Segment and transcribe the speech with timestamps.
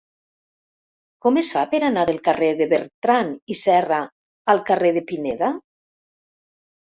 [1.25, 3.99] Com es fa per anar del carrer de Bertrand i Serra
[4.55, 5.51] al carrer de Pineda?